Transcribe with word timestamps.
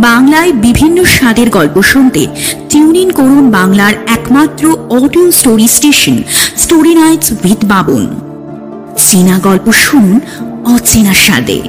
বাংলায় 0.00 0.52
বিভিন্ন 0.52 1.04
স্বাদের 1.04 1.50
গল্প 1.50 1.82
শুনতে। 1.82 2.26
টিউন 2.68 2.96
ইন 2.96 3.10
করুন 3.10 3.50
বাংলার 3.50 3.94
একমাত্র 4.06 4.76
audio 4.90 5.30
story 5.30 5.68
station 5.68 6.22
story 6.56 6.94
nights 6.94 7.32
with 7.32 7.64
Babun. 7.64 8.20
চীনা 8.96 9.38
গল্প 9.38 9.72
শুনুন 9.72 10.20
অচেনা 10.64 11.14
স্বাদে। 11.14 11.62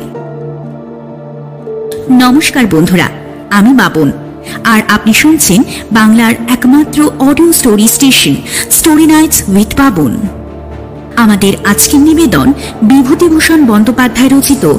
নমস্কার 2.09 2.65
বন্ধুরা, 2.71 3.07
আমি 3.49 3.73
বাবন। 3.73 4.11
আর 4.63 4.81
আপনি 4.87 5.13
শুনছেন 5.13 5.63
বাংলার 5.91 6.33
একমাত্র 6.49 7.09
audio 7.19 7.53
story 7.53 7.87
station 7.87 8.35
story 8.71 9.05
nights 9.05 9.43
with 9.47 9.75
Babon. 9.77 10.17
আমাদের 11.15 11.53
আজকের 11.65 11.99
নিবেদন 11.99 12.53
বিভূতিভূষণ 12.83 13.65
বন্দ্যোপাধ্যায় 13.65 14.29
রচিত 14.29 14.73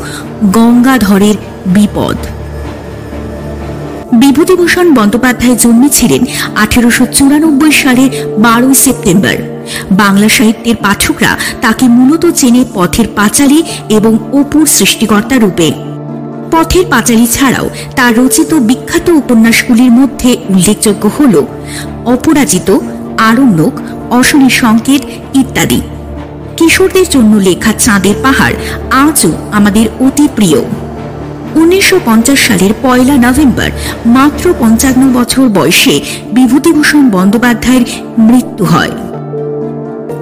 গঙ্গাধরের 0.45 1.35
বিপদ। 1.67 2.17
বিভূতিভূষণ 4.13 4.95
বন্দ্যোপাধ্যায় 4.95 5.57
জন্মেছিলেন 5.57 6.25
আঠেরোশো 6.57 7.07
চুরানব্বই 7.13 7.73
সালের 7.73 8.11
বারোই 8.39 8.75
সেপ্টেম্বর। 8.75 9.37
বাংলা 9.91 10.29
সাহিত্যের 10.29 10.77
পাঠকরা 10.77 11.39
তাকে 11.61 11.89
মূলত 11.89 12.27
চেনে 12.31 12.65
পথের 12.75 13.09
পাঁচালী 13.17 13.63
এবং 13.89 14.19
অপুর 14.33 14.67
সৃষ্টিকর্তা 14.67 15.39
রূপে। 15.39 15.73
পথের 16.51 16.85
পাঁচালী 16.91 17.27
ছাড়াও 17.27 17.71
তার 17.97 18.19
রচিত 18.19 18.55
বিখ্যাত 18.55 19.09
উপন্যাসগুলির 19.09 19.91
মধ্যে 19.91 20.37
উল্লেখযোগ্য 20.49 21.11
হল 21.19 21.43
অপরাজিত, 22.07 22.79
আরণ্যক, 23.19 23.73
অশনি 24.11 24.51
সংকেত 24.51 25.03
ইত্যাদি। 25.35 25.81
কিশোরদের 26.57 27.07
জন্য 27.11 27.37
লেখা 27.37 27.73
চাঁদের 27.73 28.15
পাহাড় 28.23 28.55
আজও 28.91 29.33
আমাদের 29.53 29.87
অতি 30.01 30.29
প্রিয়। 30.37 30.61
উনিশশো 31.55 32.01
পঞ্চাশ 32.07 32.41
সালের 32.41 32.71
পয়লা 32.83 33.15
নভেম্বর, 33.15 33.71
মাত্র 34.07 34.55
পঞ্চান্ন 34.59 35.21
বছর 35.21 35.49
বয়সে 35.49 36.01
বিভূতিভূষণ 36.33 37.11
বন্দ্যোপাধ্যায়ের 37.11 37.85
মৃত্যু 38.19 38.65
হয়। 38.65 38.91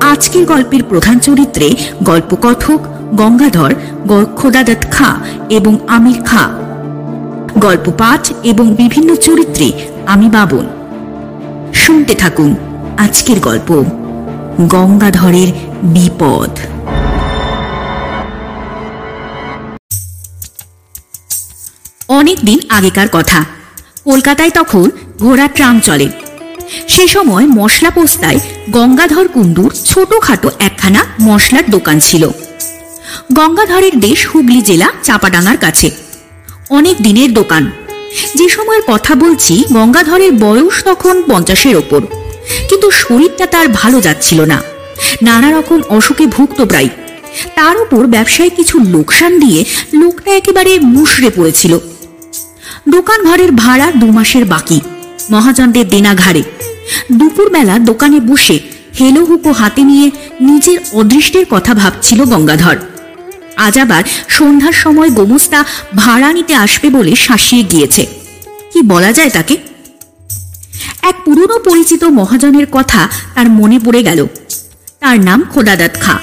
আজকের 0.01 0.45
গল্পের 0.45 0.83
প্রধান 0.83 1.19
চরিত্রে 1.19 1.77
গল্পকথক 2.03 2.81
গঙ্গাধর 3.15 3.75
খোদাদত্ত 4.37 4.85
খা 4.91 5.17
এবং 5.51 5.79
আমির 5.89 6.23
খা। 6.25 6.49
গল্প 7.59 7.93
পাঠ 7.99 8.33
এবং 8.45 8.75
বিভিন্ন 8.75 9.15
চরিত্রে 9.15 9.73
আমি 10.07 10.31
বাবন। 10.31 10.67
শুনতে 11.75 12.15
থাকুন 12.15 12.55
আজকের 12.99 13.41
গল্প 13.41 13.85
গঙ্গাধরের 14.61 15.49
বিপদ। 15.83 16.78
অনেক 22.19 22.39
দিন 22.45 22.59
আগেকার 22.69 23.09
কথা। 23.13 23.45
কলকাতায় 24.05 24.51
তখন 24.51 24.91
ঘোড়া 25.19 25.49
ট্রাম 25.49 25.81
চলে। 25.81 26.09
সে 26.89 27.09
সময় 27.09 27.47
মশলা 27.47 27.91
পোস্তায় 27.91 28.41
গঙ্গাধর 28.71 29.29
কুণ্ডুর 29.29 29.75
ছোটখাটো 29.85 30.51
একখানা 30.59 31.05
মশলার 31.23 31.63
দোকান 31.71 31.99
ছিল। 31.99 32.29
গঙ্গাধরের 33.33 34.01
দেশ 34.01 34.29
হুগলি 34.29 34.63
জেলা 34.63 34.93
চাপাডাঙ্গার 35.03 35.57
কাছে। 35.57 35.91
অনেক 36.71 36.97
দিনের 37.03 37.35
দোকান। 37.35 37.71
যে 38.35 38.49
সময়ের 38.49 38.83
কথা 38.87 39.15
বলছি, 39.15 39.65
গঙ্গাধরের 39.73 40.33
বয়স 40.33 40.85
তখন 40.85 41.23
পঞ্চাশের 41.23 41.77
ওপর। 41.77 42.01
কিন্তু 42.69 42.91
শরীরটা 42.91 43.47
তার 43.47 43.69
ভালো 43.69 44.01
যাচ্ছিল 44.01 44.41
না। 44.41 44.63
নানা 45.23 45.51
রকম 45.51 45.81
অসুখে 45.89 46.27
ভুক্ত 46.27 46.65
প্রায়। 46.65 46.89
তার 47.55 47.77
উপর 47.77 48.07
ব্যবসায় 48.07 48.51
কিছু 48.51 48.79
লোকসান 48.79 49.41
দিয়ে 49.41 49.65
লোকটা 49.95 50.31
একেবারে 50.31 50.79
মুশড়ে 50.79 51.31
পড়েছিল। 51.31 51.79
দোকান 52.89 53.25
ঘরের 53.25 53.53
ভাড়া 53.53 53.93
দু 53.97 54.07
মাসের 54.07 54.45
বাকি। 54.45 54.81
মহাজনদের 55.31 55.89
দেনা 55.89 56.15
ঘাড়ে 56.15 56.43
দুপুরবেলা 57.13 57.79
দোকানে 57.79 58.21
বসে 58.21 58.59
হেলো 59.01 59.25
হুকো 59.25 59.53
হাতে 59.53 59.83
নিয়ে 59.83 60.11
নিজের 60.41 60.79
অদৃষ্টের 60.93 61.47
কথা 61.51 61.75
ভাবছিল 61.75 62.25
গঙ্গাধর। 62.25 62.77
আজ 63.57 63.79
আবার 63.79 64.05
সন্ধ্যার 64.29 64.73
সময় 64.73 65.11
গোমস্তা 65.11 65.65
ভাড়া 65.97 66.33
নিতে 66.33 66.55
আসবে 66.55 66.91
বলে 66.91 67.17
শাসিয়ে 67.17 67.63
গিয়েছে। 67.63 68.07
কি 68.73 68.83
বলা 68.83 69.13
যায় 69.13 69.31
তাকে? 69.31 69.57
এক 71.03 71.15
পুরনো 71.25 71.59
পরিচিত 71.59 72.05
মহাজনের 72.05 72.67
কথা 72.73 73.09
তার 73.35 73.49
মনে 73.49 73.79
পড়ে 73.85 74.03
গেল। 74.03 74.27
তার 75.01 75.21
নাম 75.21 75.45
খোদাদাত 75.55 75.97
খা। 76.01 76.19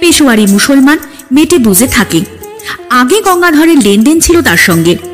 পেশোয়ারি 0.00 0.46
মুসলমান, 0.46 0.98
মেটে 1.32 1.58
বুঝে 1.58 1.86
থাকে। 1.86 2.20
আগে 2.90 3.20
গঙ্গাধরের 3.20 3.78
লেনদেন 3.78 4.20
ছিল 4.20 4.42
তার 4.42 4.56
সঙ্গে। 4.56 5.09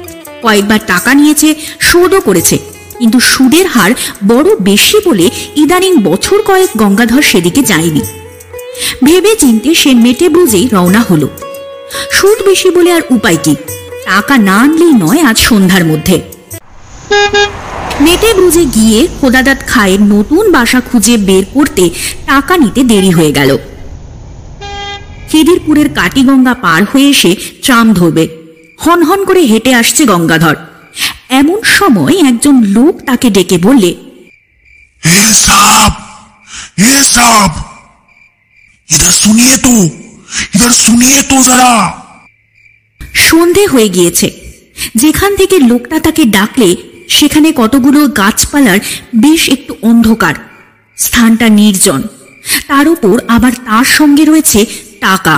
কয়েকবার 0.46 0.80
টাকা 0.86 1.14
নিয়েছে 1.14 1.54
শোধও 1.80 2.20
করেছে। 2.20 2.58
কিন্তু 2.98 3.20
সুদের 3.20 3.66
হার 3.66 3.92
বড় 4.28 4.56
বেশি 4.60 4.98
বলে 5.06 5.30
ইদানিং 5.56 5.92
বছর 6.02 6.42
কয়েক 6.42 6.70
গঙ্গাধর 6.76 7.22
সেদিকে 7.22 7.62
যায়নি। 7.62 8.00
ভেবে 9.04 9.36
চিনতে 9.36 9.74
সে 9.74 9.94
মেটে 9.94 10.28
বুঝেই 10.28 10.68
রওনা 10.72 11.00
হলো। 11.10 11.28
সুদ 12.10 12.38
বেশি 12.46 12.70
বলে 12.70 12.92
আর 12.92 13.02
উপায় 13.10 13.36
কি? 13.44 13.54
টাকা 14.04 14.38
না 14.38 14.56
আনলেই 14.58 14.92
নয় 14.92 15.20
আজ 15.22 15.38
সন্ধ্যার 15.38 15.84
মধ্যে। 15.84 16.20
মেটে 18.00 18.34
ব্রুজে 18.34 18.64
গিয়ে 18.64 19.08
খোদাদাত 19.20 19.58
খায়ের 19.66 20.02
নতুন 20.02 20.52
বাসা 20.52 20.80
খুঁজে 20.80 21.16
বের 21.16 21.44
করতে 21.54 21.90
টাকা 22.26 22.56
নিতে 22.56 22.84
দেরি 22.84 23.10
হয়ে 23.10 23.32
গেল। 23.32 23.58
খিদিরপুরের 25.30 25.88
কাটিগঙ্গা 25.88 26.54
পার 26.54 26.82
হয়ে 26.92 27.08
এসে 27.08 27.36
ট্রাম 27.62 27.92
ধরবে। 27.92 28.35
হন 29.05 29.19
করে 29.25 29.41
হেঁটে 29.41 29.71
আসছে 29.75 30.03
গঙ্গাধর 30.05 30.55
এমন 31.31 31.59
সময় 31.77 32.15
একজন 32.29 32.55
লোক 32.67 32.93
তাকে 33.05 33.27
ডেকে 33.29 33.57
বললে 33.57 33.91
हे 35.03 35.21
साहब 35.35 35.91
हे 36.79 36.91
साहब 37.05 37.51
इधर 38.89 39.11
सुनिए 39.13 39.55
तो 39.57 39.71
इधर 40.55 40.71
सुनिए 40.77 41.21
तो 41.23 41.37
जरा 41.43 41.73
সন্ধে 43.25 43.63
হয়ে 43.65 43.89
গিয়েছে 43.89 44.27
যেখান 44.95 45.31
থেকে 45.35 45.55
লোকটা 45.61 45.97
তাকে 45.99 46.23
ডাকলে 46.31 46.69
সেখানে 47.09 47.49
কতগুলো 47.51 47.99
গাছপালার 48.17 48.79
বেশ 49.15 49.41
একটু 49.49 49.71
অন্ধকার 49.81 50.35
স্থানটা 50.97 51.47
নির্জন 51.59 52.01
তার 52.67 52.85
উপর 52.87 53.15
আবার 53.27 53.53
তার 53.67 53.87
সঙ্গে 53.97 54.23
রয়েছে 54.25 54.59
টাকা 55.01 55.35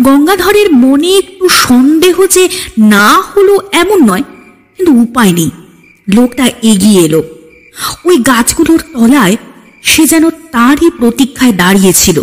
গঙ্গাধরের 0.00 0.72
মনে 0.72 1.10
একটু 1.18 1.48
সন্দেহ 1.48 2.26
যে 2.26 2.48
না 2.78 3.08
হলো 3.30 3.54
এমন 3.72 3.98
নয়, 4.10 4.22
কিন্তু 4.74 4.92
উপায় 4.92 5.32
নেই। 5.32 5.50
লোকটা 6.08 6.46
এগিয়ে 6.62 7.00
এলো। 7.02 7.22
ওই 8.04 8.16
গাছগুলোর 8.18 8.80
তলায় 8.92 9.36
সে 9.82 10.06
যেন 10.06 10.30
তারই 10.30 10.90
প্রতীক্ষায় 10.90 11.52
দাঁড়িয়েছিল। 11.52 12.22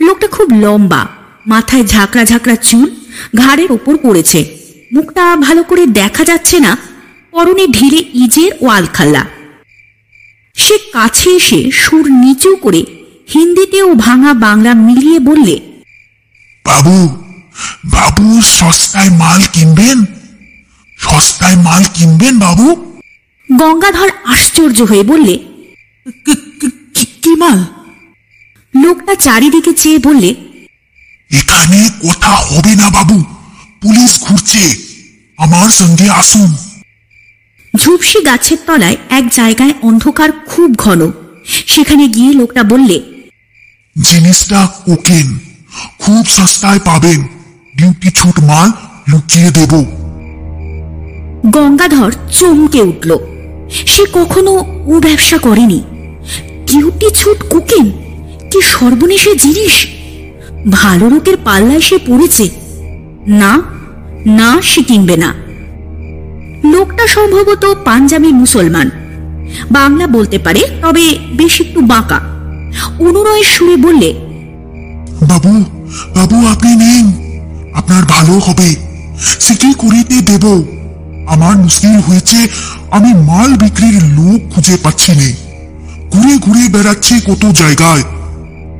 লোকটা 0.00 0.28
খুব 0.28 0.48
লম্বা, 0.52 1.08
মাথায় 1.46 1.84
ঝাঁকড়া 1.84 2.24
ঝাঁকড়া 2.24 2.56
চুল, 2.56 2.90
ঘাড়ের 3.36 3.72
ওপর 3.72 3.96
পড়েছে। 3.96 4.40
মুখটা 4.92 5.36
ভালো 5.36 5.62
করে 5.62 5.86
দেখা 5.86 6.24
যাচ্ছে 6.24 6.60
না, 6.60 6.76
পরনে 7.32 7.66
ঢিলে 7.66 8.04
ইজের 8.14 8.52
ও 8.60 8.66
আলখাল্লা। 8.68 9.26
সে 10.56 10.78
কাছে 10.92 11.30
এসে 11.30 11.70
সুর 11.70 12.10
নিচু 12.10 12.56
করে 12.56 12.82
হিন্দিতে 13.34 13.82
ও 13.82 13.94
ভাঙা 13.94 14.34
বাংলা 14.34 14.74
মিলিয়ে 14.74 15.18
বললে 15.18 15.60
বাবু 16.66 16.96
বাবু 17.86 18.26
সস্তায় 18.56 19.10
মাল 19.10 19.40
কিনবেন? 19.52 19.98
সস্তায় 20.98 21.56
মাল 21.56 21.82
কিনবেন 21.94 22.34
বাবু? 22.38 22.66
গঙ্গাধর 23.48 24.10
আশ্চর্য 24.24 24.78
হয়ে 24.82 25.02
বললে 25.02 25.34
কি 27.22 27.32
মাল? 27.42 27.58
লোকটা 28.74 29.12
চারিদিকে 29.14 29.72
চেয়ে 29.72 29.98
বললে 29.98 30.30
এখানে 31.30 31.78
কথা 32.04 32.32
হবে 32.50 32.72
না 32.76 32.86
বাবু। 32.90 33.16
পুলিশ 33.82 34.12
ঘুরছে। 34.24 34.62
আমার 35.38 35.68
সঙ্গে 35.68 36.06
আসুন। 36.10 36.50
ঝুপসি 37.74 38.18
গাছের 38.24 38.60
তলায় 38.66 38.96
এক 39.10 39.24
জায়গায় 39.28 39.74
অন্ধকার 39.82 40.30
খুব 40.50 40.68
ঘন। 40.76 41.00
সেখানে 41.66 42.04
গিয়ে 42.08 42.32
লোকটা 42.32 42.62
বললে 42.62 42.96
জিনিসটা 43.96 44.60
কোকেন 44.86 45.26
খুব 45.98 46.26
সস্তায় 46.26 46.78
পাবেন। 46.84 47.26
ডিউটি 47.76 48.10
ছুট 48.10 48.40
মাল 48.40 48.70
লুকিয়ে 49.08 49.50
দেব। 49.50 49.84
গঙ্গাধর 51.46 52.12
চমকে 52.32 52.80
উঠল। 52.80 53.18
সে 53.86 54.04
কখনো 54.12 54.82
ও 54.86 55.00
ব্যবসা 55.00 55.38
করেনি। 55.38 55.80
ডিউটি 56.66 57.10
ছুট 57.10 57.36
কোকেন 57.50 57.90
কি 58.50 58.60
সর্বনেশে 58.62 59.36
জিনিস? 59.36 59.86
ভালো 60.70 61.10
লোকের 61.10 61.36
পাল্লায় 61.44 61.80
সে 61.80 61.98
পড়েছে। 61.98 62.50
না 63.26 63.62
না 64.26 64.62
সে 64.62 64.82
কিনবে 64.82 65.16
না। 65.16 65.34
লোকটা 66.72 67.06
সম্ভবত 67.06 67.74
পাঞ্জাবি 67.84 68.28
মুসলমান। 68.28 68.90
বাংলা 69.70 70.06
বলতে 70.06 70.38
পারে, 70.38 70.62
তবে 70.82 71.18
বেশ 71.32 71.60
একটু 71.60 71.80
বাঁকা। 71.80 72.20
অনুনয়ের 72.98 73.44
সুরে 73.44 73.76
বললে 73.76 74.25
বাবু 75.28 75.64
বাবু, 76.16 76.46
আপনি 76.46 76.76
নিন। 76.76 77.12
আপনার 77.74 78.02
ভালো 78.04 78.32
হবে। 78.32 78.76
সিটি 79.40 79.74
করিতে 79.78 80.20
দেব। 80.20 80.62
আমার 81.28 81.56
মুশকিল 81.56 81.96
হয়েছে, 81.96 82.36
আমি 82.90 83.14
মাল 83.14 83.56
বিক্রির 83.56 84.04
লোক 84.04 84.54
খুঁজে 84.54 84.76
পাচ্ছি 84.82 85.12
নে। 85.12 85.32
ঘুরে 86.10 86.38
ঘুরে 86.38 86.68
বেড়াচ্ছি 86.68 87.20
কত 87.20 87.46
জায়গায়। 87.46 88.02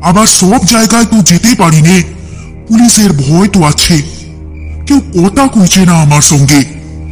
আবার 0.02 0.26
সব 0.26 0.66
জায়গায় 0.66 1.04
তো 1.04 1.22
যেতে 1.22 1.54
পারি 1.54 1.82
নে। 1.82 2.02
পুলিশের 2.69 3.12
ভয় 3.12 3.49
তো 3.49 3.64
আছে। 3.64 4.02
কেউ 4.87 5.00
কথা 5.00 5.46
কইছে 5.46 5.87
না 5.87 5.92
আমার 5.92 6.22
সঙ্গে। 6.22 6.64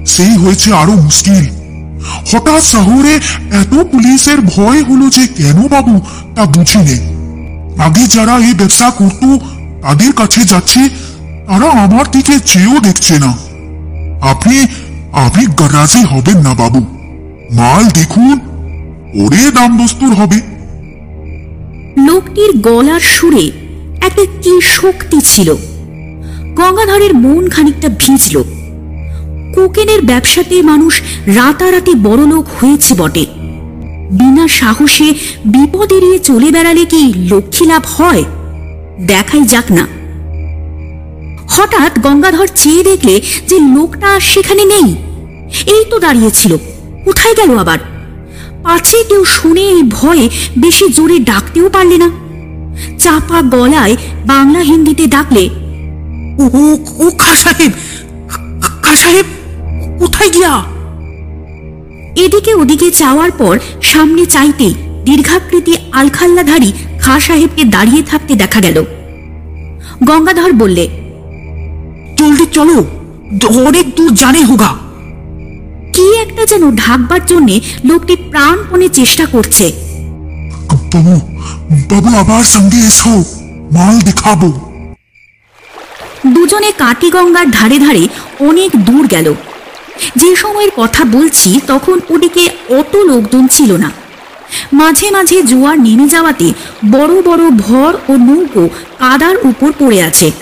সেই 0.07 0.37
হয়েছে 0.37 0.73
আরও 0.73 0.95
মুশকিল। 0.95 1.47
হঠাৎ 2.33 2.65
শহরে 2.65 3.15
এত 3.53 3.75
পুলিশের 3.75 4.41
ভয় 4.41 4.83
হলো 4.83 5.11
যে 5.11 5.27
কেন 5.27 5.69
বাবু, 5.69 6.01
তা 6.35 6.45
বুঝি 6.45 6.79
নে। 6.79 7.14
আগে 7.79 8.07
যারা 8.07 8.39
এই 8.39 8.55
ব্যবসা 8.55 8.91
করত, 8.91 9.39
তাদের 9.83 10.13
কাছে 10.13 10.45
যাচ্ছে, 10.45 10.81
তারা 11.47 11.71
আমার 11.71 12.11
দিকে 12.11 12.39
চেয়েও 12.47 12.81
দেখছে 12.81 13.19
না। 13.19 13.37
আপনি 14.21 14.67
আপনি 15.13 15.47
গরাজি 15.47 16.03
হবেন 16.05 16.39
না 16.39 16.55
বাবু। 16.55 16.81
মাল 17.53 17.85
দেখুন, 17.85 18.39
ওরে 19.15 19.51
দাম 19.51 19.83
দস্তুর 19.83 20.15
হবে। 20.15 20.41
লোকটির 22.07 22.61
গলার 22.61 23.01
সুরে 23.01 23.51
একটা 24.01 24.25
কি 24.43 24.61
শক্তি 24.61 25.21
ছিল। 25.21 25.55
গঙ্গাধরের 26.55 27.15
মন 27.15 27.49
খানিকটা 27.49 27.89
ভিজল। 27.99 28.43
কোকেনের 29.55 30.03
ব্যবসাতে 30.03 30.63
মানুষ 30.63 31.03
রাতারাতি 31.27 31.95
বড়লোক 31.95 32.47
হয়েছে 32.61 32.95
বটে। 32.95 33.27
বিনা 34.11 34.49
সাহসে 34.49 35.15
বিপদ 35.45 35.93
এড়িয়ে 35.93 36.19
চলে 36.19 36.51
বেড়ালে 36.51 36.85
কি 36.85 37.13
লক্ষ্মী 37.31 37.67
লাভ 37.67 37.83
হয়? 37.87 38.25
দেখাই 39.01 39.45
যাক 39.45 39.73
না। 39.73 39.87
হঠাৎ 41.49 41.99
গঙ্গাধর 41.99 42.47
চেয়ে 42.55 42.83
দেখলে 42.83 43.21
যে 43.49 43.59
লোকটা 43.61 44.21
সেখানে 44.21 44.65
নেই। 44.65 44.95
এই 45.67 45.85
তো 45.91 45.99
দাঁড়িয়েছিল 45.99 46.57
কোথায় 47.05 47.35
গেল 47.35 47.59
আবার? 47.59 47.79
পাছে 48.63 49.05
কেউ 49.05 49.25
শুনে 49.25 49.61
এই 49.61 49.83
ভয়ে 49.83 50.29
বেশি 50.59 50.89
জোরে 50.89 51.19
ডাকতেও 51.19 51.69
পারলে 51.69 51.99
না। 51.99 52.11
চাপা 52.99 53.43
গলায় 53.43 53.97
বাংলা 54.27 54.61
হিন্দিতে 54.61 55.07
ডাকলে, 55.07 55.49
ও 56.39 56.77
ও 56.99 57.11
খা 57.11 57.35
সাহেব! 57.35 57.73
খা 58.83 58.97
সাহেব! 58.97 59.25
কোথায় 59.99 60.31
গিয়া? 60.31 60.74
এদিকে 62.17 62.55
ওদিকে 62.55 62.91
চাওয়ার 62.91 63.31
পর 63.31 63.59
সামনে 63.83 64.27
চাইতে 64.27 64.67
দীর্ঘাকৃতি 65.05 65.73
আলখাল্লাধারী 65.93 66.73
খা 67.01 67.21
সাহেবকে 67.21 67.65
দাঁড়িয়ে 67.65 68.03
থাকতে 68.03 68.35
দেখা 68.35 68.61
গেল। 68.61 68.85
গঙ্গাধর 70.05 70.53
বললে 70.53 70.89
জলদি 72.19 72.47
চলো 72.47 72.77
অনেক 73.67 73.87
দূর 73.97 74.11
জানে 74.15 74.43
হোগা। 74.45 74.71
কি 75.93 76.05
একটা 76.17 76.43
যেন 76.47 76.71
ঢাকবার 76.77 77.27
জন্যে 77.27 77.61
লোকটি 77.85 78.17
প্রাণপণে 78.17 78.89
চেষ্টা 78.89 79.27
করছে। 79.27 79.73
বাবু 80.93 81.15
বাবু 81.91 82.09
আবার 82.23 82.45
সঙ্গে 82.45 82.79
এসো 82.91 83.13
মাল 83.73 83.95
দেখাবো। 84.01 84.49
দুজনে 86.27 86.71
কাটিগঙ্গার 86.79 87.51
ধারে 87.51 87.79
ধারে 87.79 88.09
অনেক 88.41 88.71
দূর 88.85 89.07
গেল। 89.07 89.35
যে 90.17 90.37
সময়ের 90.37 90.71
কথা 90.77 91.05
বলছি, 91.05 91.61
তখন 91.67 92.01
ওদিকে 92.11 92.49
অত 92.69 92.97
লোকজন 92.97 93.47
ছিল 93.47 93.77
না। 93.77 93.91
মাঝে 94.73 95.11
মাঝে 95.11 95.43
জোয়ার 95.43 95.79
নেমে 95.79 96.09
যাওয়াতে 96.09 96.53
বড় 96.91 97.23
বড় 97.23 97.51
ভর 97.51 97.97
ও 98.09 98.13
নৌকো 98.17 98.69
কাদার 98.99 99.37
উপর 99.37 99.73
পড়ে 99.79 100.03
আছে। 100.03 100.33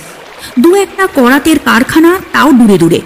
দু 0.58 0.75
একটা 0.75 1.06
করাতের 1.06 1.58
কারখানা 1.58 2.19
তাও 2.32 2.52
দূরে 2.52 2.78
দূরে। 2.78 3.00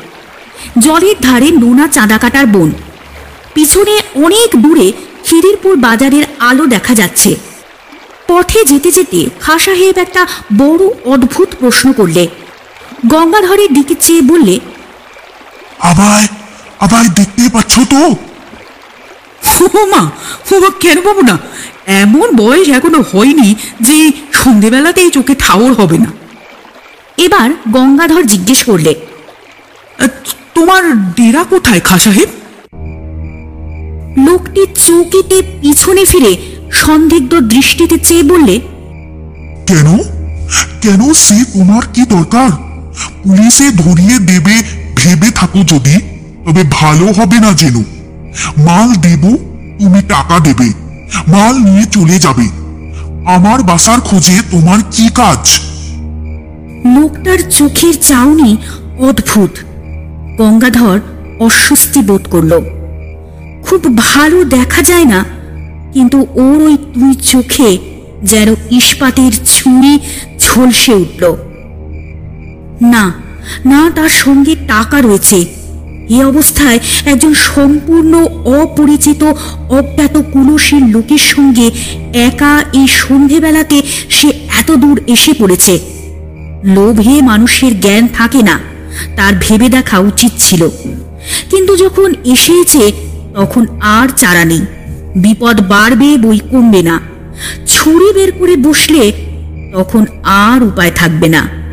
জলের 0.78 1.14
ধারে 1.22 1.50
নোনা 1.50 1.88
চাঁদা 1.88 2.18
কাটার 2.18 2.46
বন। 2.46 2.72
পিছনে 3.54 4.00
অনেক 4.14 4.62
দূরে 4.62 4.92
খিদিরপুর 5.24 5.76
বাজারের 5.76 6.24
আলো 6.38 6.66
দেখা 6.66 6.94
যাচ্ছে। 6.94 7.36
পথে 8.28 8.64
যেতে 8.64 8.90
যেতে 8.90 9.26
খা 9.40 9.58
সাহেব 9.58 9.98
একটা 9.98 10.26
বড় 10.58 11.12
অদ্ভুত 11.12 11.48
প্রশ্ন 11.60 11.92
করলে। 11.92 12.28
গঙ্গাধরের 13.06 13.74
দিকে 13.74 13.94
চেয়ে 14.00 14.20
বললে 14.20 14.60
আবার 15.80 16.26
আবার 16.80 17.04
দেখতে 17.14 17.48
পাচ্ছ 17.52 17.80
তো? 17.90 18.14
মা 19.90 20.10
ও 20.52 20.60
মা, 20.60 20.70
কেন 20.80 21.00
পাবো 21.00 21.22
না? 21.22 21.38
এমন 21.86 22.36
বয়স 22.36 22.68
এখনও 22.68 23.04
হয়নি 23.12 23.54
যে 23.80 24.12
সন্ধেবেলাতেই 24.32 25.10
চোখে 25.10 25.34
ঠাওর 25.38 25.72
হবে 25.72 25.98
না। 25.98 26.12
এবার 27.16 27.50
গঙ্গাধর 27.70 28.22
জিজ্ঞেস 28.22 28.64
করলে 28.64 28.94
তোমার 30.54 30.96
ডেরা 30.96 31.44
কোথায় 31.44 31.80
খা 31.80 31.98
সাহেব 31.98 32.28
লোকটি 34.26 34.66
চৌকিতে 34.86 35.42
পিছনে 35.60 36.04
ফিরে 36.04 36.36
সন্দিগ্ধ 36.72 37.34
দৃষ্টিতে 37.34 37.98
চেয়ে 37.98 38.22
বললে 38.22 38.60
কেন? 39.66 39.98
কেন 40.82 41.12
সে 41.12 41.44
তোমার 41.44 41.82
কি 41.94 42.02
দরকার? 42.06 42.50
পুলিশে 43.22 43.70
ধরিয়ে 43.70 44.18
দেবে 44.18 44.85
ভেবে 45.06 45.30
থাকো 45.30 45.58
যদি, 45.58 45.96
তবে 46.44 46.62
ভালো 46.70 47.06
হবে 47.06 47.38
না 47.40 47.52
যেন। 47.52 47.76
মাল 48.66 48.88
দেব, 48.94 49.24
তুমি 49.78 50.00
টাকা 50.08 50.36
দেবে। 50.40 50.68
মাল 51.28 51.54
নিয়ে 51.58 51.84
চলে 51.86 52.18
যাবে। 52.18 52.46
আমার 53.26 53.62
বাসার 53.62 54.00
খোঁজে 54.00 54.36
তোমার 54.50 54.78
কি 54.90 55.08
কাজ? 55.14 55.42
লোকটার 56.96 57.38
চোখের 57.50 57.94
চাউনি 58.02 58.56
অদ্ভুত। 58.98 59.50
গঙ্গাধর 60.38 60.98
অস্বস্তি 61.40 62.00
বোধ 62.00 62.24
করল। 62.30 62.52
খুব 63.62 63.82
ভালো 63.96 64.44
দেখা 64.44 64.82
যায় 64.82 65.04
না, 65.04 65.20
কিন্তু 65.92 66.18
ওর 66.34 66.58
ওই 66.62 66.76
দুই 66.94 67.14
চোখে 67.14 67.70
যেন 68.22 68.48
ইস্পাতের 68.70 69.32
ছুরি 69.46 69.94
ঝলসে 70.38 70.94
উঠল। 70.94 71.24
না 72.86 73.25
না 73.64 73.90
তার 73.94 74.08
সঙ্গে 74.08 74.54
টাকা 74.54 75.00
রয়েছে। 75.00 75.46
এ 76.08 76.24
অবস্থায় 76.24 76.78
একজন 77.04 77.34
সম্পূর্ণ 77.34 78.24
অপরিচিত 78.44 79.24
অজ্ঞাত 79.68 80.22
কুলসীর 80.32 80.82
লোকের 80.82 81.18
সঙ্গে 81.18 81.70
একা 82.14 82.64
এই 82.72 82.86
সন্ধেবেলাতে 82.88 83.82
সে 84.10 84.28
এত 84.28 84.70
দূর 84.70 85.00
এসে 85.06 85.32
পড়েছে। 85.32 85.78
লোভে 86.64 87.22
মানুষের 87.22 87.80
জ্ঞান 87.80 88.08
থাকে 88.08 88.42
না, 88.42 88.58
তার 89.16 89.32
ভেবে 89.40 89.68
দেখা 89.68 89.98
উচিত 89.98 90.32
ছিল। 90.38 90.68
কিন্তু 91.50 91.76
যখন 91.76 92.14
এসেছে, 92.24 92.92
তখন 93.34 93.66
আর 93.80 94.08
চারা 94.16 94.44
নেই। 94.44 94.60
বিপদ 95.16 95.68
বাড়বে, 95.68 96.16
বই 96.16 96.38
কমবে 96.38 96.82
না। 96.82 97.00
ছুরি 97.66 98.12
বের 98.12 98.32
করে 98.32 98.56
বসলে 98.56 99.12
তখন 99.74 100.06
আর 100.24 100.62
উপায় 100.62 100.90
থাকবে 100.94 101.28
না। 101.28 101.65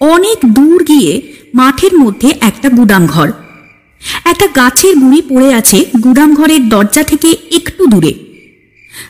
অনেক 0.00 0.38
দূর 0.46 0.84
গিয়ে 0.84 1.32
মাঠের 1.54 1.98
মধ্যে 1.98 2.34
একটা 2.40 2.68
গুদাম 2.68 3.06
ঘর 3.06 3.32
একটা 4.24 4.46
গাছের 4.46 4.96
গুঁড়ি 4.96 5.22
পড়ে 5.22 5.54
আছে 5.54 5.84
গুদাম 6.04 6.34
ঘরের 6.34 6.68
দরজা 6.68 7.02
থেকে 7.02 7.36
একটু 7.50 7.86
দূরে। 7.86 8.14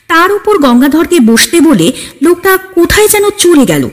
তার 0.06 0.32
উপর 0.32 0.58
গঙ্গাধরকে 0.58 1.20
বসতে 1.20 1.60
বলে 1.60 1.92
লোকটা 2.22 2.56
কোথায় 2.56 3.08
যেন 3.08 3.30
চলে 3.30 3.66
গেল। 3.66 3.88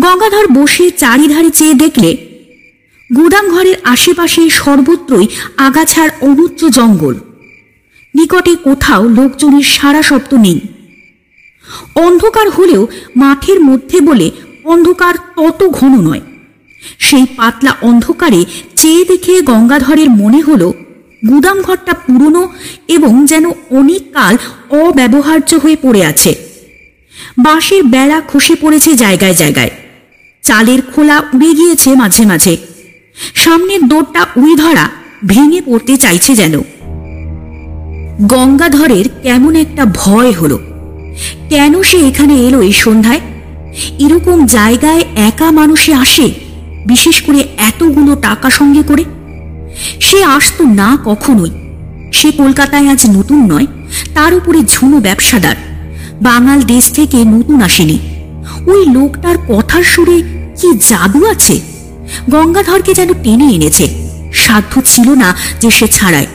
গঙ্গাধর 0.00 0.46
বসে 0.52 0.90
চারিধারে 0.90 1.50
চেয়ে 1.50 1.74
দেখলে 1.74 2.16
গুদাম 3.16 3.48
ঘরের 3.48 3.74
আশেপাশে 3.84 4.50
সর্বত্রই 4.50 5.26
আগাছার 5.56 6.08
অনুচ্চ 6.20 6.64
জঙ্গল। 6.64 7.14
নিকটে 8.14 8.56
কোথাও 8.56 9.08
লোকজনের 9.08 9.62
সারা 9.62 10.02
শব্দ 10.02 10.34
নেই। 10.34 10.60
অন্ধকার 11.94 12.50
হলেও 12.50 12.86
মাঠের 13.16 13.60
মধ্যে 13.60 14.00
বলে 14.00 14.30
অন্ধকার 14.66 15.14
তত 15.36 15.68
ঘন 15.68 16.00
নয়। 16.00 16.20
সেই 16.98 17.26
পাতলা 17.36 17.76
অন্ধকারে 17.82 18.44
চেয়ে 18.76 19.04
দেখে 19.04 19.42
গঙ্গাধরের 19.42 20.10
মনে 20.10 20.40
হলো, 20.40 20.74
গুদাম 21.28 21.62
ঘরটা 21.62 21.92
পুরনো 21.92 22.48
এবং 22.88 23.26
যেন 23.26 23.44
অনেক 23.70 24.02
কাল 24.12 24.36
অব্যবহার্য 24.70 25.54
হয়ে 25.54 25.76
পড়ে 25.82 26.04
আছে। 26.04 26.34
বাঁশের 27.38 27.82
বেড়া 27.82 28.22
খসে 28.28 28.54
পড়েছে 28.60 28.94
জায়গায় 28.94 29.34
জায়গায়। 29.34 29.70
চালের 30.42 30.82
খোলা 30.82 31.22
উড়ে 31.34 31.50
গিয়েছে 31.54 31.94
মাঝে 31.94 32.26
মাঝে। 32.26 32.56
সামনের 33.34 33.82
দোরটা 33.88 34.26
উড়ে 34.36 34.54
ধরা 34.54 34.90
ভেঙে 35.26 35.60
পড়তে 35.60 35.96
চাইছে 35.96 36.34
যেন। 36.34 36.62
গঙ্গাধরের 38.20 39.04
কেমন 39.22 39.56
একটা 39.56 39.86
ভয় 39.94 40.32
হলো। 40.32 40.58
কেন 41.48 41.82
সে 41.82 41.98
এখানে 42.08 42.34
এলো 42.34 42.62
এই 42.62 42.72
সন্ধ্যায়? 42.72 43.20
এরকম 43.98 44.46
জায়গায় 44.46 45.04
একা 45.16 45.50
মানুষে 45.50 45.94
আসে, 45.94 46.34
বিশেষ 46.86 47.22
করে 47.22 47.44
এতগুলো 47.56 48.14
টাকা 48.14 48.50
সঙ্গে 48.50 48.82
করে? 48.82 49.04
সে 50.00 50.24
আসতো 50.24 50.64
না 50.64 50.98
কখনোই। 51.04 51.50
সে 52.12 52.30
কলকাতায় 52.30 52.88
আজ 52.88 53.06
নতুন 53.10 53.52
নয়, 53.52 53.66
তার 54.14 54.34
উপরে 54.34 54.62
ঝুনো 54.62 55.00
ব্যবসাদার। 55.00 55.56
বাঙাল 56.22 56.62
দেশ 56.62 56.92
থেকে 56.92 57.24
নতুন 57.24 57.62
আসেনি। 57.62 57.98
ওই 58.66 58.86
লোকটার 58.86 59.36
কথার 59.48 59.82
সুরে 59.82 60.22
কি 60.60 60.78
জাদু 60.88 61.30
আছে? 61.30 61.60
গঙ্গাধরকে 62.30 62.94
যেন 62.94 63.14
টেনে 63.22 63.44
এনেছে। 63.44 63.88
সাধ্য 64.32 64.82
ছিল 64.84 65.10
না 65.10 65.36
যে 65.60 65.70
সে 65.70 65.86
ছাড়ায়। 65.88 66.26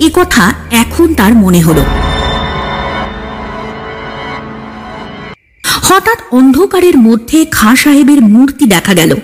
এ 0.00 0.10
কথা 0.14 0.52
এখন 0.70 1.14
তার 1.14 1.34
মনে 1.34 1.60
হলো। 1.60 1.84
অন্ধকারের 6.32 6.96
মধ্যে 6.98 7.44
খাঁ 7.44 7.76
সাহেবের 7.76 8.22
মূর্তি 8.22 8.66
দেখা 8.66 8.94
গেল। 8.94 9.14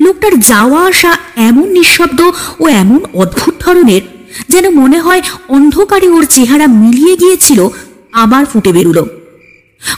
লোকটার 0.00 0.40
যাওয়া 0.40 0.86
আসা 0.86 1.16
এমন 1.36 1.68
নিঃশব্দ 1.68 2.30
ও 2.60 2.68
এমন 2.68 3.00
অদ্ভুত 3.14 3.54
ধরনের 3.60 4.00
যেন 4.48 4.70
মনে 4.70 5.00
হয় 5.00 5.22
অন্ধকারে 5.48 6.08
ওর 6.08 6.26
চেহারা 6.26 6.66
মিলিয়ে 6.66 7.16
গিয়েছিল, 7.16 7.68
আবার 8.12 8.44
ফুটে 8.44 8.72
বেরুলো। 8.72 9.06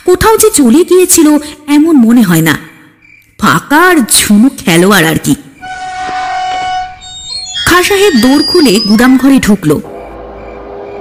কোথাও 0.05 0.37
যে 0.37 0.51
চলে 0.51 0.85
গিয়েছিল 0.85 1.39
এমন 1.67 1.97
মনে 1.97 2.23
হয় 2.23 2.41
না। 2.41 2.59
ফাঁকা 3.39 3.77
আর 3.77 3.97
ঝুনু 4.11 4.49
খেলোয়াড় 4.59 5.07
আর 5.09 5.19
কি। 5.25 5.35
খা 7.67 7.83
সাহেব 7.83 8.13
দৌড় 8.23 8.43
খুলে 8.43 8.81
গুদাম 8.89 9.17
ঘরে 9.17 9.39
ঢুকল। 9.39 9.81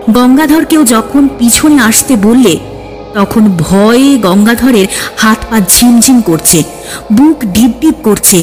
গঙ্গাধরকেও 0.09 0.83
যখন 0.83 1.27
পিছনে 1.39 1.79
আসতে 1.79 2.15
বললে 2.15 2.59
তখন 3.13 3.43
ভয়ে 3.59 4.17
গঙ্গাধরের 4.17 4.87
হাত 5.17 5.39
পা 5.49 5.57
ঝিমঝিম 5.69 6.17
করছে, 6.21 6.59
বুক 7.11 7.37
ডিপ 7.45 7.71
ডিপ 7.81 7.97
করছে। 8.03 8.37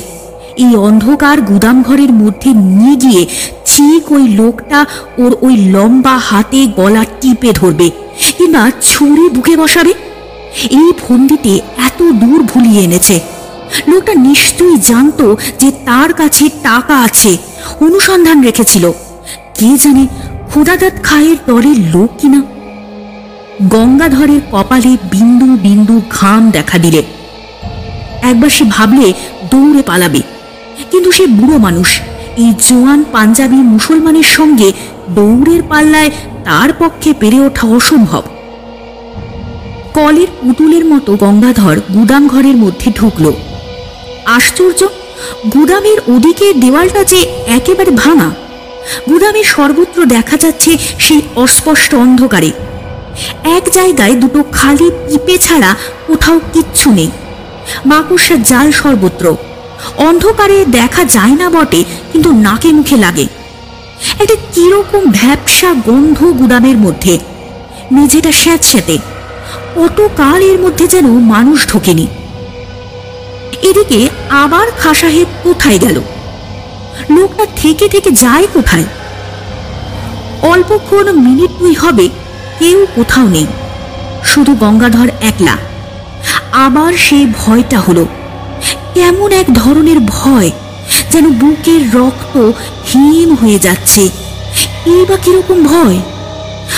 এই 0.56 0.72
অন্ধকার 0.88 1.40
গুদাম 1.40 1.76
ঘরের 1.82 2.12
মধ্যে 2.12 2.50
নিয়ে 2.52 2.94
গিয়ে 2.96 3.22
ঠিক 3.66 4.02
ওই 4.12 4.24
লোকটা 4.28 4.78
ওর 5.18 5.32
ওই 5.40 5.54
লম্বা 5.56 6.16
হাতে 6.28 6.60
গলা 6.66 7.04
টিপে 7.20 7.50
ধরবে, 7.52 7.90
কিংবা 8.36 8.62
ছুরি 8.82 9.24
বুকে 9.28 9.56
বসাবে। 9.56 9.92
এই 10.78 10.88
ফন্দিতে 11.02 11.52
এত 11.86 11.98
দূর 12.02 12.42
ভুলিয়ে 12.42 12.80
এনেছে। 12.82 13.16
লোকটা 13.88 14.14
নিশ্চয়ই 14.14 14.78
জানতো 14.78 15.26
যে 15.60 15.68
তার 15.84 16.10
কাছে 16.14 16.44
টাকা 16.62 16.94
আছে, 17.02 17.36
অনুসন্ধান 17.80 18.38
রেখেছিল। 18.42 18.84
কে 19.58 19.70
জানে 19.76 20.04
খোদাদাত 20.50 20.94
খায়ের 21.02 21.38
দলের 21.46 21.78
লোক 21.94 22.10
কিনা। 22.20 22.40
গঙ্গাধরের 23.62 24.40
কপালে 24.52 24.96
বিন্দু 25.10 25.46
বিন্দু 25.46 26.02
ঘাম 26.10 26.50
দেখা 26.50 26.78
দিলে। 26.78 27.02
একবার 28.22 28.50
সে 28.50 28.64
ভাবলে 28.64 29.12
দৌড়ে 29.50 29.82
পালাবে। 29.82 30.22
কিন্তু 30.90 31.12
সে 31.12 31.26
বুড়ো 31.26 31.58
মানুষ, 31.58 32.00
এই 32.36 32.52
জোয়ান 32.68 33.04
পাঞ্জাবি 33.12 33.56
মুসলমানের 33.56 34.22
সঙ্গে 34.22 34.72
দৌড়ের 35.08 35.62
পাল্লায় 35.62 36.10
তার 36.44 36.72
পক্ষে 36.72 37.14
পেরে 37.20 37.40
ওঠা 37.40 37.68
অসম্ভব। 37.68 38.22
কলের 39.94 40.26
পুতুলের 40.40 40.84
মতো 40.84 41.16
গঙ্গাধর 41.16 41.80
গুদাম 41.94 42.28
ঘরের 42.28 42.56
মধ্যে 42.56 42.92
ঢুকল। 42.92 43.32
আশ্চর্য, 44.24 44.86
গুদামের 45.54 45.98
ওদিকে 46.08 46.54
দেওয়ালটা 46.54 47.04
যে 47.04 47.26
একেবারে 47.46 47.90
ভাঙা। 47.90 48.30
গুদামের 49.08 49.44
সর্বত্র 49.44 50.04
দেখা 50.04 50.36
যাচ্ছে 50.36 50.78
সেই 50.98 51.20
অস্পষ্ট 51.36 51.94
অন্ধকারে। 51.94 52.52
এক 53.44 53.62
জায়গায় 53.72 54.14
দুটো 54.14 54.44
খালি 54.52 54.90
পিপে 54.90 55.38
ছাড়া 55.38 55.74
কোথাও 56.06 56.40
কিচ্ছু 56.52 56.90
নেই। 56.90 57.10
মাকড়সার 57.86 58.42
জাল 58.42 58.72
সর্বত্র। 58.72 59.36
অন্ধকারে 59.96 60.64
দেখা 60.64 61.04
যায় 61.04 61.34
না 61.36 61.50
বটে, 61.50 61.84
কিন্তু 62.12 62.32
নাকে 62.32 62.68
মুখে 62.68 62.96
লাগে। 62.96 63.26
একটা 64.20 64.36
কীরকম 64.52 65.10
ভ্যাবসা 65.10 65.74
গন্ধ 65.86 66.24
গুদামের 66.24 66.76
মধ্যে। 66.76 67.18
মেঝেটা 67.92 68.32
স্যাঁতস্যাঁতে। 68.32 68.98
কত 69.76 70.08
কাল 70.16 70.42
এর 70.42 70.58
মধ্যে 70.58 70.86
যেন 70.86 71.06
মানুষ 71.06 71.68
ঢোকেনি। 71.68 72.06
এদিকে 73.62 74.08
আবার 74.28 74.70
খাসাহেব 74.70 75.26
কোথায় 75.42 75.78
গেল? 75.78 76.00
লোকটা 77.10 77.46
থেকে 77.56 77.88
থেকে 77.88 78.10
যায় 78.10 78.46
কোথায়? 78.54 78.84
অল্পক্ষণ 80.42 81.12
মিনিট 81.12 81.50
দুই 81.50 81.74
হবে 81.74 82.08
কেউ 82.58 82.86
কোথাও 82.94 83.28
নেই। 83.28 83.46
শুধু 84.24 84.54
গঙ্গাধর 84.54 85.08
একলা। 85.20 85.56
আবার 86.52 86.92
সেই 86.92 87.26
ভয়টা 87.38 87.78
হলো, 87.78 88.06
কেমন 88.94 89.32
এক 89.32 89.46
ধরনের 89.54 89.96
ভয় 90.00 90.50
যেন 91.10 91.30
বুকের 91.30 91.94
রক্ত 91.94 92.50
হিম 92.92 93.34
হয়ে 93.34 93.58
যাচ্ছে। 93.58 94.02
এই 94.86 95.04
বা 95.08 95.16
কীরকম 95.16 95.62
ভয়? 95.62 95.98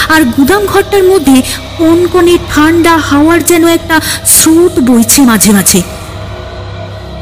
আর 0.08 0.24
গুদাম 0.24 0.66
ঘরটার 0.66 1.04
মধ্যে 1.04 1.42
কনকনে 1.78 2.38
ঠান্ডা 2.54 2.96
হাওয়ার 2.96 3.44
যেন 3.44 3.66
একটা 3.66 4.00
স্রোত 4.26 4.80
বইছে 4.80 5.22
মাঝে 5.22 5.52
মাঝে। 5.52 5.82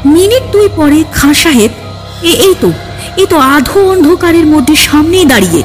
মিনিট 0.05 0.43
দুই 0.51 0.69
পরে 0.75 1.03
খাঁ 1.13 1.33
সাহেব 1.33 1.71
এই 2.23 2.55
তো 2.61 2.71
এই 3.17 3.25
তো 3.25 3.37
আধো 3.37 3.89
অন্ধকারের 3.91 4.45
মধ্যে 4.45 4.75
সামনেই 4.75 5.25
দাঁড়িয়ে। 5.25 5.63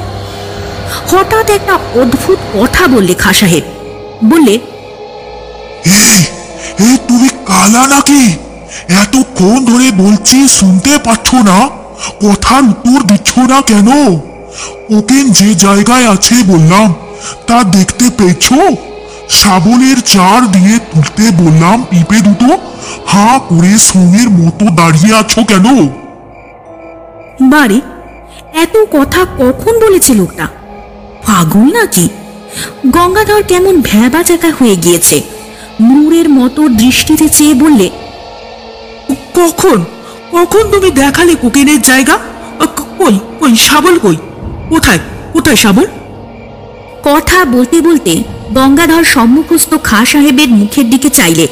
হঠাৎ 1.09 1.49
একটা 1.49 1.75
অদ্ভুত 2.01 2.39
কথা 2.53 2.87
বললে 2.87 3.13
খাঁ 3.13 3.33
সাহেব। 3.33 3.63
বললে 4.25 4.59
তুমি 7.07 7.29
কালা 7.45 7.87
নাকি? 7.87 8.23
এতক্ষণ 9.01 9.65
ধরে 9.65 9.91
বলছি 9.91 10.47
শুনতে 10.47 10.97
পাচ্ছ 11.03 11.35
না? 11.35 11.57
কথার 12.25 12.63
উত্তর 12.63 12.99
দিচ্ছ 13.03 13.39
না 13.39 13.61
কেন? 13.61 13.89
ওকে 14.97 15.23
যে 15.29 15.55
জায়গায় 15.55 16.07
আছে 16.11 16.35
বললাম 16.47 16.93
তা 17.47 17.63
দেখতে 17.63 18.05
পেয়েছ? 18.17 18.53
শাবলের 19.29 20.01
চার 20.01 20.51
দিয়ে 20.51 20.79
তুলতে 20.79 21.23
বললাম 21.31 21.83
পিপে 21.89 22.17
দুটো 22.21 22.49
হা 23.07 23.39
করে 23.49 23.77
সঙ্গের 23.79 24.29
মতো 24.29 24.65
দাঁড়িয়ে 24.65 25.15
আছো 25.15 25.43
কেন? 25.43 25.65
বারে 27.49 27.81
এত 28.53 28.75
কথা 28.91 29.25
কখন 29.37 29.73
বলেছে 29.79 30.13
লোকটা? 30.13 30.47
পাগল 31.27 31.67
নাকি? 31.73 32.09
গঙ্গাধর 32.87 33.43
কেমন 33.43 33.81
ভ্যাবা 33.81 34.23
চাকা 34.23 34.49
হয়ে 34.59 34.75
গিয়েছে। 34.75 35.21
নূরের 35.81 36.29
মতো 36.29 36.69
দৃষ্টিতে 36.69 37.29
চেয়ে 37.29 37.53
বললে 37.53 37.89
কখন? 39.33 39.85
কখন 40.31 40.63
তুমি 40.71 40.91
দেখালে 40.91 41.35
কোকেনের 41.35 41.81
জায়গা? 41.81 42.17
কই 42.99 43.19
কই 43.39 43.55
শাবল 43.55 43.99
কই? 43.99 44.15
কোথায়? 44.69 44.99
কোথায় 45.33 45.55
শাবল? 45.55 45.85
কথা 47.03 47.45
বলতে 47.45 47.81
বলতে 47.81 48.23
গঙ্গাধর 48.53 49.03
সম্মুখস্থ 49.03 49.73
খা 49.83 50.05
সাহেবের 50.05 50.49
মুখের 50.49 50.89
দিকে 50.89 51.09
চাইলে। 51.09 51.47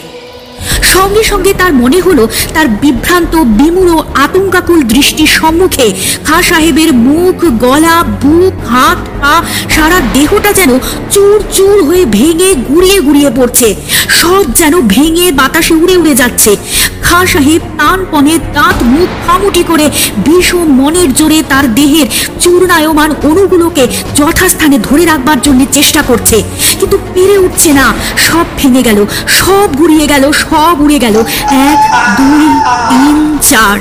সঙ্গে 0.83 1.23
সঙ্গে 1.23 1.53
তার 1.57 1.73
মনে 1.73 1.99
হলো 1.99 2.27
তার 2.53 2.67
বিভ্রান্ত 2.67 3.35
বিমূঢ় 3.35 4.01
আতঙ্কাকুল 4.15 4.81
দৃষ্টির 4.81 5.27
সম্মুখে 5.27 5.93
খা 6.25 6.41
সাহেবের 6.41 6.93
মুখ 6.93 7.45
গলা 7.45 8.03
বুক 8.21 8.58
হাত, 8.69 8.97
পা, 9.21 9.43
সারা 9.69 9.99
দেহটা 10.13 10.53
যেন 10.53 10.79
চুর 11.11 11.43
চুর 11.53 11.83
হয়ে 11.83 12.05
ভেঙে 12.05 12.55
গুড়িয়ে 12.55 12.99
গুড়িয়ে 12.99 13.31
পড়ছে। 13.35 13.75
সব 14.09 14.53
যেন 14.55 14.81
ভেঙে 14.81 15.31
বাতাসে 15.31 15.73
উড়ে 15.73 15.97
উড়ে 15.97 16.15
যাচ্ছে। 16.15 16.55
খা 17.03 17.25
সাহেব 17.25 17.61
প্রাণপণে 17.77 18.39
দাঁত, 18.53 18.75
মুখ 18.81 19.27
খামুটি 19.27 19.63
করে 19.67 19.89
ভীষণ 20.25 20.65
মনের 20.65 21.13
জোরে 21.13 21.43
তার 21.49 21.75
দেহের 21.75 22.07
চূর্ণায়মান 22.39 23.11
অণুগুলোকে 23.23 23.87
যথাস্থানে 24.15 24.79
ধরে 24.83 25.05
রাখবার 25.05 25.41
জন্য 25.41 25.65
চেষ্টা 25.71 26.01
করছে। 26.01 26.43
কিন্তু 26.79 26.97
পেরে 27.13 27.37
উঠছে 27.37 27.73
না। 27.73 27.93
সব 28.17 28.45
ভেঙে 28.57 28.83
গেল, 28.83 29.05
সব 29.27 29.69
গুড়িয়ে 29.77 30.07
গেল, 30.07 30.31
সব 30.31 30.75
উড়ে 30.79 30.99
গেল। 30.99 31.23
এক, 31.47 31.79
দুই, 32.21 32.45
তিন, 32.89 33.37
চার। 33.41 33.79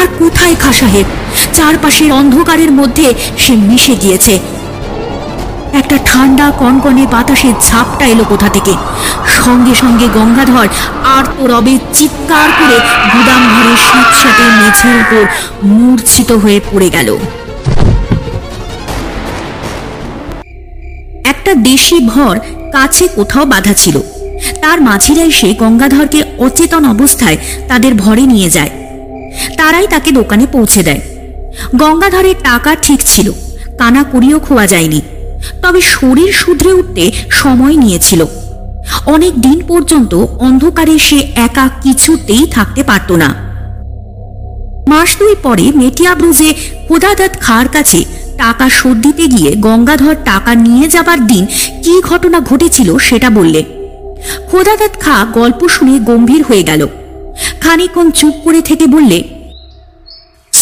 আর 0.00 0.06
কোথায় 0.18 0.54
খা 0.60 0.72
সাহেব? 0.72 1.06
চারপাশের 1.52 2.12
অন্ধকারের 2.12 2.72
মধ্যে 2.72 3.14
সে 3.38 3.52
মিশে 3.52 3.94
গিয়েছে। 3.94 4.38
একটা 5.72 5.98
ঠান্ডা 6.04 6.50
কনকনে 6.50 7.06
বাতাসের 7.06 7.54
ঝাপটা 7.68 8.06
এলো 8.06 8.24
কোথা 8.24 8.48
থেকে। 8.48 8.74
সঙ্গে 9.44 9.74
সঙ্গে 9.74 10.08
গঙ্গাধর 10.08 10.68
আর 11.04 11.24
তো 11.24 11.46
রবে 11.46 11.78
চিৎকার 11.92 12.48
করে 12.50 12.78
গুদাম 13.14 13.42
ঘরে 13.48 13.76
স্যাঁতস্যাঁতে 13.76 14.42
মেঝের 14.42 15.00
উপর 15.00 15.26
মূর্ছিত 15.64 16.32
হয়ে 16.32 16.60
পড়ে 16.72 16.90
গেল। 16.90 17.18
একটা 21.24 21.54
দেশি 21.54 22.00
ভর 22.00 22.38
কাছে 22.72 23.08
কোথাও 23.08 23.44
বাঁধা 23.44 23.74
ছিল। 23.74 24.00
তার 24.60 24.80
মাঝিরা 24.80 25.22
এসে 25.22 25.54
গঙ্গাধরকে 25.54 26.22
অচেতন 26.38 26.84
অবস্থায় 26.84 27.36
তাদের 27.68 27.94
ভরে 27.94 28.22
নিয়ে 28.22 28.50
যায়। 28.50 28.70
তারাই 29.56 29.86
তাকে 29.86 30.10
দোকানে 30.10 30.46
পৌঁছে 30.52 30.82
দেয়। 30.82 31.00
গঙ্গাধরের 31.76 32.34
টাকা 32.44 32.74
ঠিক 32.74 33.00
ছিল, 33.06 33.32
কানা 33.78 34.04
করিও 34.04 34.38
খোয়া 34.38 34.66
যায়নি। 34.66 35.00
তবে 35.62 35.80
শরীর 35.80 36.32
শুধরে 36.32 36.72
উঠতে 36.72 37.12
সময় 37.30 37.76
নিয়েছিল। 37.76 38.24
অনেক 39.06 39.40
দিন 39.40 39.62
পর্যন্ত 39.68 40.14
অন্ধকারে 40.14 40.98
সে 40.98 41.18
একা 41.34 41.68
কিছুতেই 41.82 42.46
থাকতে 42.46 42.82
পারত 42.82 43.12
না। 43.12 43.34
মাস 44.88 45.16
দুই 45.18 45.34
পরে 45.42 45.72
মেটিয়াব্রুজে 45.74 46.54
হোদাদাত 46.90 47.40
খাঁর 47.40 47.68
কাছে 47.68 48.04
টাকা 48.36 48.68
শোধ 48.68 48.96
দিতে 48.96 49.26
গিয়ে 49.26 49.56
গঙ্গাধর 49.56 50.14
টাকা 50.24 50.54
নিয়ে 50.54 50.88
যাবার 50.88 51.26
দিন 51.26 51.46
কি 51.82 52.00
ঘটনা 52.00 52.40
ঘটেছিল 52.40 52.98
সেটা 52.98 53.30
বললে। 53.30 53.64
খোদাদাত 54.50 54.90
খা 55.00 55.26
গল্প 55.32 55.68
শুনে 55.68 55.98
গম্ভীর 55.98 56.42
হয়ে 56.42 56.62
গেল। 56.62 56.86
খানিকক্ষণ 57.60 58.10
চুপ 58.10 58.34
করে 58.44 58.60
থেকে 58.62 58.86
বললে 58.86 59.24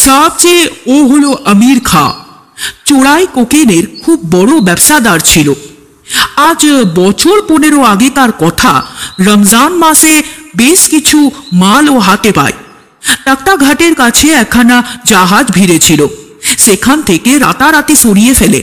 সাব 0.05 0.33
যে 0.39 0.69
ও 0.87 1.07
হলো 1.07 1.39
আমির 1.45 1.81
খা। 1.81 2.15
চোরাই 2.85 3.27
কোকেনের 3.35 3.85
খুব 4.05 4.19
বড় 4.31 4.61
ব্যবসাদার 4.61 5.21
ছিল। 5.21 5.53
আজ 6.37 6.67
বছর 6.95 7.43
পনেরো 7.49 7.83
আগেকার 7.83 8.33
কথা 8.33 8.85
রমজান 9.21 9.73
মাসে 9.73 10.23
বেশ 10.57 10.89
কিছু 10.89 11.31
মাল 11.53 11.89
ও 11.89 11.99
হাতে 11.99 12.33
পায়। 12.33 12.53
টাক্তাঘাটের 13.25 13.95
কাছে 13.95 14.29
একখানা 14.29 14.85
জাহাজ 15.05 15.51
ভিড়েছিল। 15.53 16.07
সেখান 16.59 17.03
থেকে 17.03 17.39
রাতারাতি 17.39 17.97
সরিয়ে 17.97 18.35
ফেলে। 18.35 18.63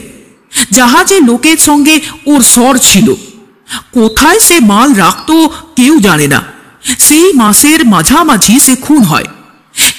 জাহাজে 0.70 1.20
লোকের 1.20 1.56
সঙ্গে 1.56 2.00
ওর 2.26 2.42
স্বর 2.42 2.78
ছিল। 2.78 3.14
কোথায় 3.92 4.38
সে 4.38 4.60
মাল 4.60 4.94
রাখত 4.94 5.30
কেউ 5.76 6.00
জানে 6.00 6.26
না। 6.26 6.42
সেই 6.98 7.32
মাসের 7.32 7.84
মাঝামাঝি 7.84 8.60
সে 8.60 8.76
খুন 8.76 9.02
হয়। 9.02 9.24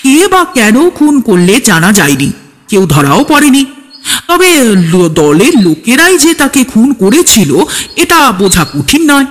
কে 0.04 0.28
বা 0.28 0.46
কেন 0.46 0.90
খুন 0.90 1.22
করলে 1.22 1.62
জানা 1.62 1.92
যায়নি। 1.92 2.32
কেউ 2.68 2.88
ধরাও 2.88 3.24
পড়েনি। 3.24 3.66
তবে 4.28 4.50
দলের 5.10 5.54
লোকেরাই 5.62 6.18
যে 6.18 6.34
তাকে 6.34 6.64
খুন 6.64 6.94
করেছিল, 6.94 7.52
এটা 7.96 8.32
বোঝা 8.32 8.66
কঠিন 8.66 9.12
নয়। 9.12 9.26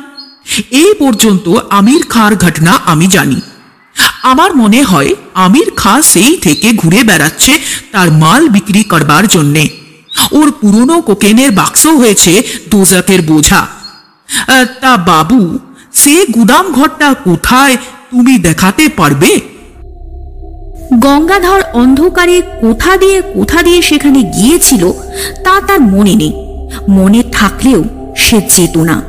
এই 0.71 0.95
পর্যন্ত 0.99 1.49
আমির 1.71 2.02
খাঁর 2.09 2.37
ঘটনা 2.37 2.73
আমি 2.85 3.07
জানি। 3.07 3.41
আমার 4.23 4.57
মনে 4.57 4.83
হয় 4.83 5.14
আমির 5.35 5.71
খাঁ 5.76 6.02
সেই 6.02 6.37
থেকে 6.37 6.73
ঘুরে 6.73 7.05
বেড়াচ্ছে 7.05 7.59
তার 7.93 8.12
মাল 8.12 8.49
বিক্রি 8.49 8.83
করবার 8.85 9.29
জন্যে। 9.29 9.69
ওর 10.33 10.50
পুরনো 10.50 11.00
কোকেনের 11.00 11.50
বাক্স 11.50 11.87
হয়েছে 11.87 12.43
দোজাকের 12.71 13.23
বোঝা। 13.23 13.67
তা 14.81 14.97
বাবু, 14.97 15.59
সে 15.95 16.26
গুদাম 16.35 16.73
ঘরটা 16.73 17.14
কোথায় 17.14 17.76
তুমি 18.11 18.38
দেখাতে 18.38 18.88
পারবে? 18.88 19.51
গঙ্গাধর 20.99 21.61
অন্ধকারে 21.72 22.42
কোথা 22.61 22.96
দিয়ে 22.96 23.22
কোথা 23.34 23.62
দিয়ে 23.62 23.82
সেখানে 23.82 24.22
গিয়েছিল, 24.22 24.92
তা 25.44 25.61
তার 25.66 25.80
মনে 25.80 26.14
নেই। 26.14 26.32
মনে 26.88 27.22
থাকলেও 27.32 27.84
সে 28.16 28.40
যেত 28.49 28.78
না। 28.78 29.02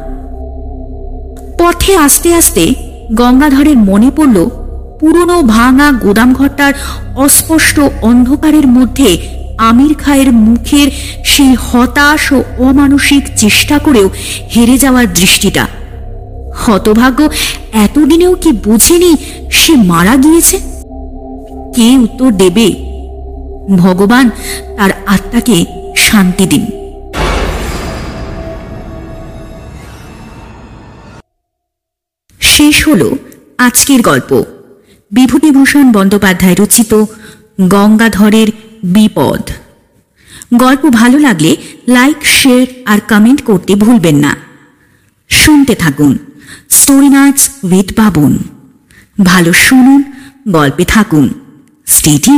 পথে 1.59 1.97
আস্তে 1.97 2.33
আস্তে 2.33 2.73
গঙ্গাধরের 3.13 3.77
মনে 3.77 4.11
পড়ল, 4.15 4.49
পুরনো 4.99 5.41
ভাঙা 5.41 5.91
গোদামঘরটার 5.91 6.73
অস্পষ্ট 7.15 7.79
অন্ধকারের 8.01 8.67
মধ্যে 8.67 9.17
আমির 9.57 9.93
খায়ের 9.93 10.31
মুখের 10.31 10.91
সেই 11.25 11.55
হতাশ 11.55 12.31
ও 12.31 12.43
অমানসিক 12.57 13.23
চেষ্টা 13.35 13.79
করেও 13.79 14.09
হেরে 14.55 14.77
যাওয়ার 14.77 15.13
দৃষ্টিটা। 15.13 15.67
হতভাগ্য, 16.55 17.29
এতদিনেও 17.73 18.35
কি 18.35 18.51
বুঝেনি 18.51 19.15
সে 19.51 19.75
মারা 19.75 20.15
গিয়েছে? 20.15 20.72
কে 21.75 21.97
উত্তর 21.97 22.31
দেবে? 22.31 22.67
ভগবান 23.77 24.29
তার 24.77 24.91
আত্মাকে 25.05 25.65
শান্তি 25.95 26.45
দিন। 26.45 26.65
শেষ 32.41 32.87
হল 32.87 33.11
আজকের 33.57 34.01
গল্প। 34.01 34.43
বিভূতিভূষণ 35.11 35.91
বন্দ্যোপাধ্যায় 35.91 36.55
রচিত 36.59 37.03
গঙ্গাধরের 37.61 38.47
বিপদ। 38.83 39.49
গল্প 40.53 40.89
ভালো 40.89 41.19
লাগলে 41.19 41.57
লাইক, 41.87 42.25
শেয়ার 42.25 42.67
আর 42.85 42.99
কমেন্ট 42.99 43.41
করতে 43.43 43.75
ভুলবেন 43.75 44.15
না। 44.15 44.37
শুনতে 45.29 45.75
থাকুন 45.75 46.17
স্টোরি 46.69 47.09
নাইটস 47.09 47.49
উইথ 47.63 47.99
বাবুন। 47.99 48.37
ভালো 49.23 49.53
শুনুন, 49.53 50.03
গল্পে 50.49 50.85
থাকুন। 50.85 51.42
Stay 51.93 52.17
tuned. 52.17 52.33